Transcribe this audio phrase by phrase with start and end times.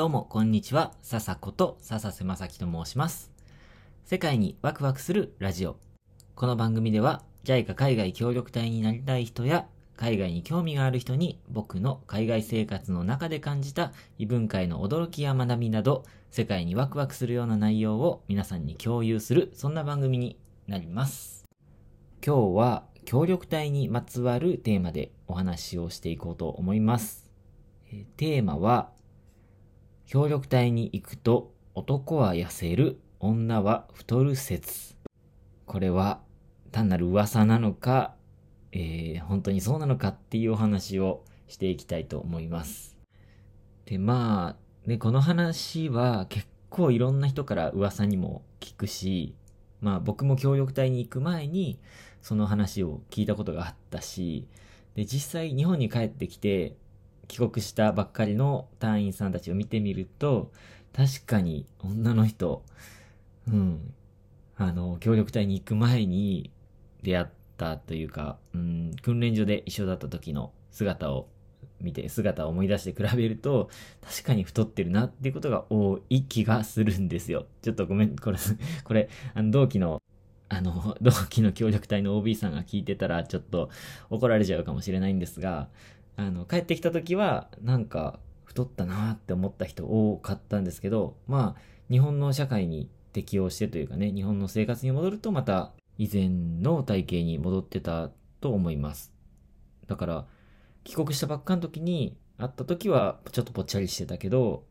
[0.00, 0.94] どうも、こんにちは。
[1.02, 3.30] 笹子と笹瀬正樹と申します。
[4.06, 5.76] 世界にワクワクするラジオ。
[6.34, 9.66] この番組では、JICA 海外協力隊になりたい人や、
[9.98, 21.44] 海外に興味がある人に、僕の海外生活の中で感じた異文化への驚きや学びなど、世界にワクワクするような内容を皆さんに共有する、そんな番組になります。
[22.24, 27.30] 今日は、協力隊にまつわるテーマでお話をしていこうと思います。
[28.16, 28.92] テーマは、
[30.10, 34.96] 協力隊に行くと男は痩せる、女は太る説。
[35.66, 36.20] これは
[36.72, 38.16] 単なる噂なのか、
[38.72, 42.96] えー本当にそうなのかっていうお話をしていきたいと思います。
[43.84, 49.36] で、まあ、ね、この話は結構いろんな人から噂にも聞くし、
[49.80, 51.78] まあ僕も協力隊に行く前に
[52.20, 54.48] その話を聞いたことがあったし、
[54.96, 56.74] で、実際日本に帰ってきて
[57.30, 60.50] 帰国したばっかりの隊員さんたちを見てみると、
[60.92, 62.64] 確かに女の人、
[63.46, 63.94] うん、
[64.56, 66.50] あの、協力隊に行く前に
[67.04, 71.28] 出会ったというか、うん、訓練所で一緒だった時の姿を
[71.80, 73.70] 見て、姿を思い出して比べると、
[74.02, 77.46] 確かに太ってるなっていうことが多い気がするんですよ。
[77.62, 78.38] ちょっとごめん、これ、
[78.82, 80.02] これ、あの、同期の、
[80.48, 83.70] あの、同期の協力隊の OB さんが聞いてたら、ちょっと
[84.10, 85.68] 怒られちゃうかもしれないんですが、
[86.26, 99.12] あの、帰ってきた時は、なんか、太ったなって思った人多かったんですけど、まあ、日本の社会に適応してというかね、日本の生活に戻るとまた以前の体型に戻ってたと思います。
[99.86, 100.26] だから、
[100.82, 104.64] 帰国したばっかの時に会った時はちょっとぽっちゃりしてたけど、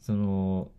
[0.00, 0.70] その、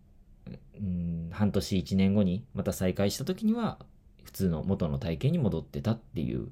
[0.74, 3.78] うん、半年一年後にまた再会した時には
[4.24, 6.48] 普通の元の体型に戻ってたっていう。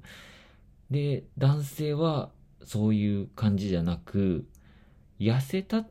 [0.89, 2.31] で、男性は
[2.65, 4.47] そういう感じじゃなく、
[5.19, 5.89] 痩せたっ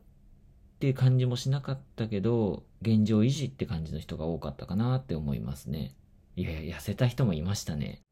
[0.78, 5.94] て感じもしなかったけど、現状維持って感じの人が多かったかなって思いますね。
[6.36, 8.02] いやいや、痩せた人もいましたね。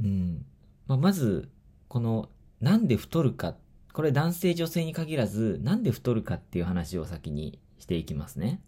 [0.00, 0.44] うん。
[0.86, 1.50] まあ、まず、
[1.88, 2.28] この、
[2.60, 3.56] なんで太るか、
[3.92, 8.62] これ男性女性に限らず、なんで太るかっていう話を先にしていきますね。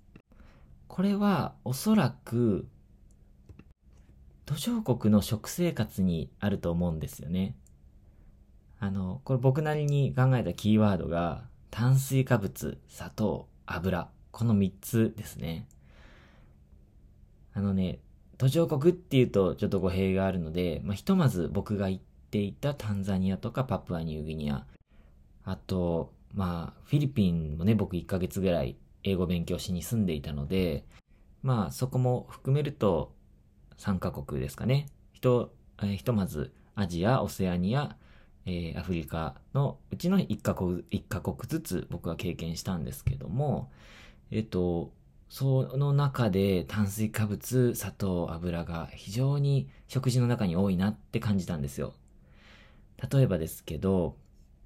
[0.88, 2.69] これは、おそらく、
[4.44, 7.56] 途上国の食生活にあると思うんですよね。
[8.80, 14.08] あの、これ僕なりに考えたキーワードが、炭水化物、砂糖、油。
[14.30, 15.66] この3つですね。
[17.52, 18.00] あのね、
[18.36, 24.66] 途上国っていうとちょっと語弊があるので、まあ、ひとまず僕が行っていたタンザニアとかパプアニューギニア、
[25.44, 30.84] あと、まあ、フィリピンもね、僕1ヶ月ぐらい英語勉強しに住んでいたので、
[31.42, 33.12] まあ、そこも含めると
[33.78, 34.86] 3カ国ですかね。
[35.12, 35.52] ひと、
[35.82, 37.96] えひとまずアジア、オセアニア、
[38.47, 43.71] えーアフリカのうちの1カ国、一カ国ずつ僕は経験したんですけども、
[44.31, 44.93] えっと、
[45.28, 51.94] その中で炭水化物、砂糖、油が非常に食事の中に多いなって感じたんですよ。
[53.12, 54.16] 例えばですけど、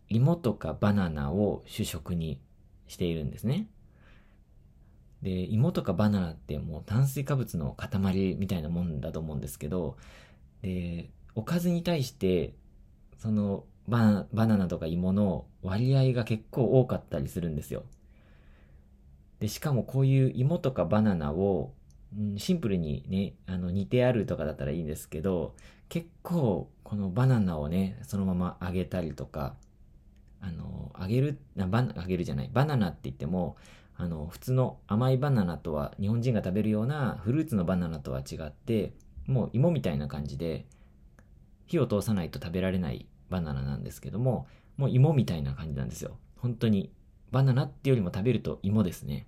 [0.09, 2.41] 芋とかバナナを主食に
[2.87, 3.69] しているんですね。
[5.23, 9.97] で、芋とかバナナってもう炭水化物の塊みたいなもんだと思うんですけど、
[10.63, 12.55] で、おかずに対して、
[13.19, 17.85] そのバナナとか芋の割合が結構多かったりするんですよ。
[19.41, 21.73] で、しかもこういう芋とかバナナを、
[22.17, 25.55] うんシンプルにね、あの、煮てあるとかだったらいいんですけど、
[25.91, 29.57] 結構、このバナナをね、そのまま揚げたりとか、
[30.41, 33.57] あの、揚げる、あバ、揚げるじゃない、バナナって言っても、
[33.97, 38.95] あの、普通の甘いバナナとは、日本人が食べるようなフルーツのバナナとは違って、
[39.27, 40.65] もう芋みたいな感じで、
[41.69, 44.47] 火を通さないと食べられないバナナなんですけども、
[44.77, 46.19] もう芋みたいな感じなんですよ。
[46.37, 46.91] 本当に。
[47.31, 49.27] バナナってよりも食べると芋ですね。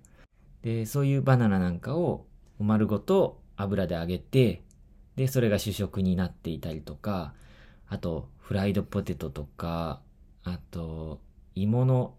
[0.63, 2.25] で、そういうバナナなんかを
[2.59, 4.63] 丸ごと油で揚げて、
[5.15, 7.33] で、それが主食になっていたりとか、
[7.87, 10.01] あと、フライドポテトとか、
[10.43, 11.21] あと、
[11.53, 12.15] 芋の、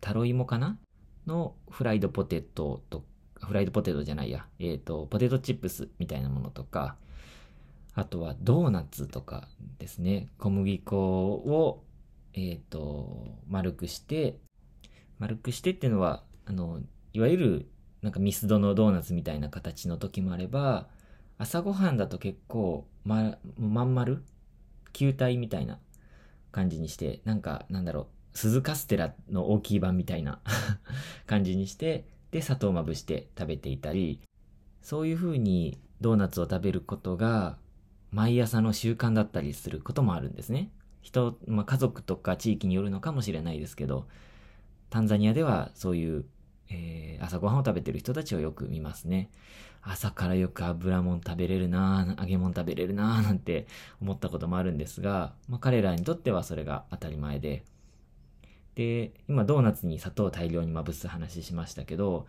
[0.00, 0.78] タロイモかな？
[1.26, 3.04] のフライドポテトと、
[3.40, 6.96] フライドポテトじゃないや、えっ、と、ポテトチップスみたいなものとか、
[7.94, 9.48] あとはドーナツとか
[9.78, 10.28] ですね。
[10.38, 11.84] 小麦粉を、
[12.34, 14.38] えっ、と、丸くして、
[15.18, 16.80] 丸くしてっていうのは、あの、
[17.12, 17.66] いわゆる、
[18.02, 20.88] なんかミスドのドーナツみたいな形の時もあれば、
[21.38, 24.22] 朝ごはんだと結構、ま、まん丸？
[24.92, 25.78] 球体みたいな
[26.52, 30.40] 感じにして、なんか、なんだろう、鈴カステラの大きい版みたいな
[31.26, 34.20] 感じにして、で、砂糖まぶして食べていたり、
[34.82, 37.58] そういう風にドーナツを食べることが、
[38.12, 40.70] 毎朝の習慣だったりすることもあるんですね。
[41.02, 44.06] 人、まあ、家族とか地域によるのかもしれないですけど、
[44.90, 46.24] タンザニアではそういう、
[46.68, 49.30] えー、朝ごはんを食べてる人たちをよく見ますね。
[49.82, 53.66] 朝からよく油もん食べれるな揚げ物食べれるななんて
[54.02, 57.64] 思ったこともあるんですが、まあ、彼らにとってはそれが当たり前で。
[58.74, 62.26] で、今ドーナツに砂糖を大量にまぶす話しましたけど、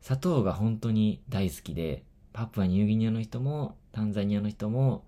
[0.00, 5.04] 砂糖が本当に大好きで、パプアニューギニアの人もタンザニアの人も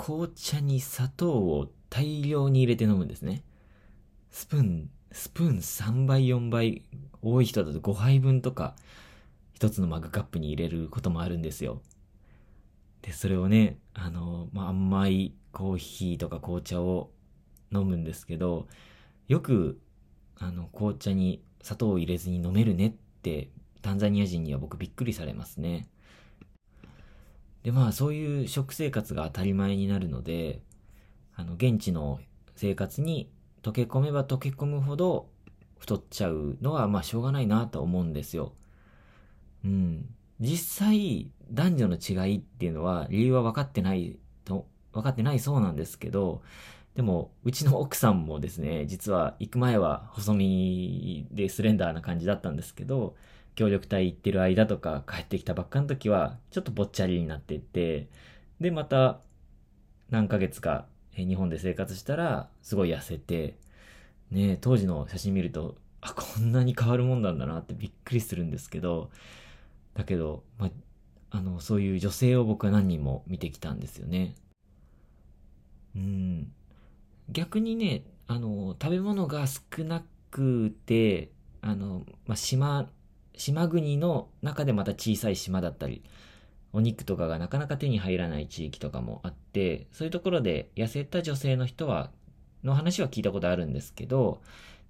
[0.00, 3.44] 紅茶に砂糖を大量に入れて飲むんですね。
[4.30, 6.86] スプーン、スプーン3倍4倍、
[7.20, 8.76] 多い人だと5杯分とか、
[9.52, 11.82] 一つのマグカップに入れることもあるんですよ。
[13.02, 17.10] で、それをね、あの、まあ、甘いコーヒーとか紅茶を
[17.70, 18.68] 飲むんですけど、
[19.28, 19.78] よく、
[20.38, 23.50] あの、紅茶に砂糖を入れずに飲めるねって、
[23.82, 25.88] タンザニア人には僕びっくりされますね。
[27.62, 30.62] で、まあ、そういう食生活が当たり前になるので、
[31.34, 32.20] あの、現地の
[32.54, 33.30] 生活に
[33.62, 35.28] 溶け込めば溶け込むほど
[35.78, 38.52] 太っちゃうのは、まあ、しょうがないなと思うんですよ。
[39.64, 40.06] うん。
[40.40, 46.42] 実際、男女の違いっていうのは、理由は分かってないと、分かってないそうなんですけど、
[46.94, 53.16] でも、うちの奥さんもですね、実は行く前は細身でスレンダーな感じだったんですけど、
[53.54, 58.08] 協力隊行ってる間とか帰ってきたばっかの時は、ちょっとぽっちゃりになっていて、
[58.60, 59.20] で、また
[60.10, 60.86] 何ヶ月か
[61.16, 63.56] 日本で生活したら、すごい痩せて、
[64.30, 69.10] ね当時の写真見ると、あ、こんなに変わるもんなんだなってびっくりするんですけど、
[69.94, 70.70] だけど、ま
[71.30, 74.34] あの、そういう女性を僕は何人も見てきたんですよね。
[75.94, 76.52] うん。
[77.28, 81.30] 逆にね、あの、食べ物が少なくて、
[81.60, 82.90] あの、まあ、島、
[83.34, 86.02] 島国の中でまた小さい島だったり、
[86.72, 92.10] お肉とかがなかなか手に入らない地域とかもあって、そういうところで痩せた女性の人は、
[92.62, 94.42] の話は聞いたことあるんですけど、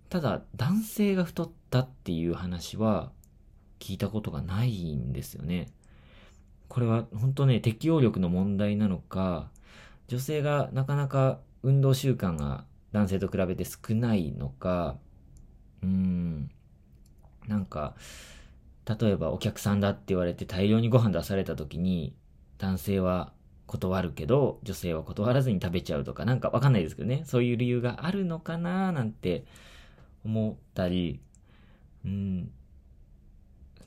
[0.08, 3.12] ただ男性が太ったっていう話は
[3.78, 5.68] 聞いたことがないんですよね。
[6.68, 9.50] これは本当ね、適応力の問題なのか、
[10.08, 14.98] 女性がなかなか運動習慣が男性と比べて少ないのか、
[15.82, 16.50] うーん、
[17.50, 17.96] なんか、
[18.86, 22.14] 例えばお客さんだって言われて大量にご飯出された時に、
[22.58, 23.32] 男性は
[23.66, 29.44] 断るけど、女性は断らずに食べちゃうとか、なんかわかんないですけどね、そういう理由があるのかななんて
[30.24, 31.20] 思ったり、
[32.04, 32.52] うん、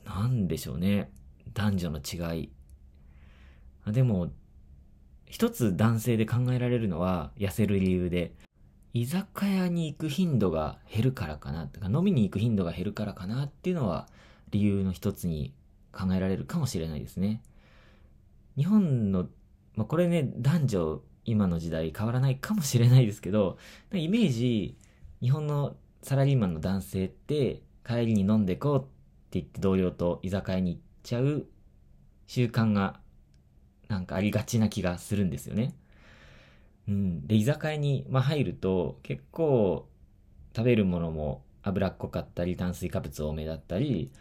[0.06, 1.10] なんでしょうね。
[1.54, 2.50] 男女の違い。
[3.88, 4.32] でも、
[5.26, 8.34] 一つ男性で考えられるのは痩せる理由で、
[8.94, 14.08] 居酒屋に行く頻度が減るからかな、とか飲みに行く頻度が減るからかなっていうのは
[14.52, 15.54] 理由の一つに
[15.92, 17.42] 考えられるかもしれないですね。
[18.56, 19.28] 日本の、
[19.76, 23.58] まあ、これね、男女今の時代変わらないかもしれないですけど、
[23.94, 24.78] イメージ、
[25.22, 28.82] 日本のサラリーマンの男性って帰りに飲んでこうっ
[29.32, 31.48] て言って同僚と居酒屋に行っちゃう
[32.28, 33.00] 習慣が
[33.88, 35.74] なんかありがちな気がするんですよね。
[36.88, 37.28] うん。
[37.28, 39.88] で、居酒屋に、まあ、入ると結構
[40.56, 44.12] 食べるものも脂っこかったり炭水化物多めだったり、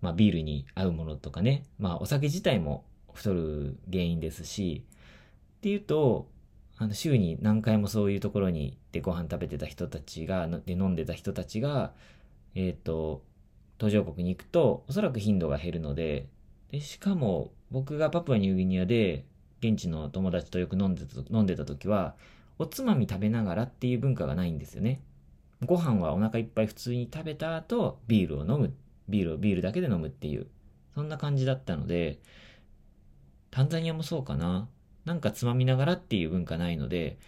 [0.00, 4.84] まあ、ビールに合うものとかね、まあ、お酒自体も太る原因ですし、
[5.58, 6.28] っていうと、
[6.76, 11.92] あの週に何回もそういうところに行ってご飯食べてた人たちが、で飲んでた人たちが、
[12.54, 13.22] えっ、ー、と、
[13.78, 16.28] 途上国に行くと、おそらく頻度が減るので、
[16.70, 19.24] で、しかも、僕がパプアニューギニアで、
[19.66, 22.14] 現地の友達とよく飲んでた、飲んでた時は、
[22.58, 25.00] おつまみ食べながらっていう文化がないんですよね。
[25.64, 28.74] ご飯はお腹いっぱい普通に食べた後、ビールを飲む。
[29.08, 30.46] ビールをビールだけで飲むっていう、
[30.94, 32.18] そんな感じだったので、
[33.50, 34.68] タンザニアもそうかな？
[35.04, 37.18] なんかつまみながらっていう文化ないので、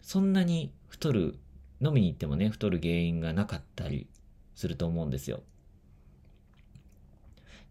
[0.00, 1.38] そんなに太る、
[1.80, 4.06] 飲みに行ってもね、太る原因がなかったり
[4.54, 5.42] すると思うんですよ。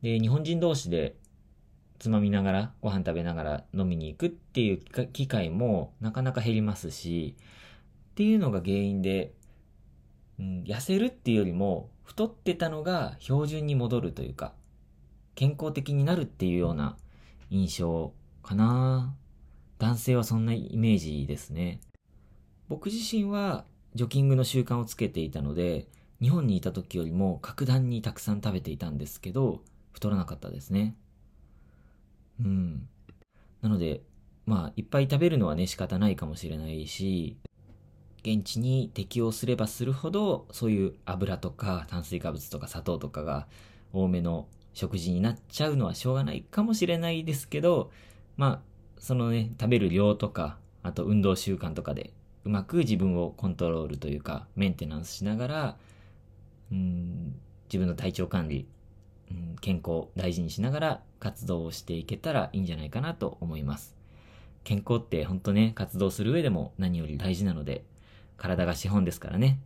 [0.01, 1.15] で、日本人同士で
[2.01, 9.35] つまみながら、ご飯食べながら飲みに行くっていう機会もなかなか減りますし、っていうのが原因で、
[10.39, 14.55] うん、痩せるっていうよりも、太ってたのが標準に戻るというか、
[15.35, 16.97] 健康的になるっていうような
[17.51, 19.13] 印象かな
[19.77, 21.81] 男性はそんなイメージですね。
[22.67, 25.87] 僕自身はジョギングの習慣をつけていたので、
[26.19, 30.95] 日本にいた時よりも格段にたくさん食べていたんですけど、太らなかったですね。
[32.43, 32.87] うん。
[33.61, 34.01] なので、
[34.45, 37.37] まあ、いっぱい食べるのはね、仕方ないかもしれないし、
[38.23, 43.47] 現地に適応すればするほど、そういう油とか炭水化物とか砂糖とかが
[43.93, 47.91] 多めの食事になっちゃうのはしょうがないかもしれないですけど、
[48.37, 55.77] まあ、そのね、食べる量とか、あと運動習慣とかで、うまく自分をコントロールというか、メンテナンスしながら、
[56.71, 58.67] うん、自分の体調管理、
[59.31, 63.95] うん、健康大事にしながら活動をしていけたらいいんじゃないかなと思います。
[64.63, 67.83] 健康って本当ね、活動する上でも何より大事なので、
[68.37, 69.59] 体が資本ですからね。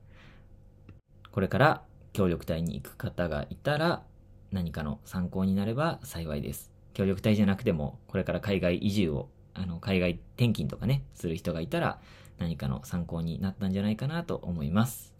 [1.31, 4.03] これから協力隊に行く方がいたら、
[4.51, 6.71] 何かの参考になれば幸いです。
[6.93, 11.99] 協力隊じゃなくても、これから海外移住を、あの、海外転勤とかね、する人がいたら、
[12.37, 15.13] 何かの参考になったんじゃないかなと思います。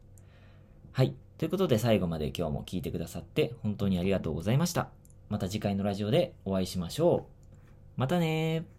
[0.94, 1.16] はい。
[1.38, 4.90] ということで最後まで今日も聞いてくださって本当にありがとうございました。
[5.30, 7.26] また次回のラジオでお会いしましょ
[7.98, 8.00] う。
[8.00, 8.75] またね。